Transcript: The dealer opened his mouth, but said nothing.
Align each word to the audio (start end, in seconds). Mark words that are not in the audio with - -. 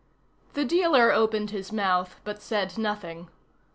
The 0.55 0.65
dealer 0.65 1.11
opened 1.11 1.51
his 1.51 1.71
mouth, 1.71 2.19
but 2.23 2.41
said 2.41 2.75
nothing. 2.75 3.27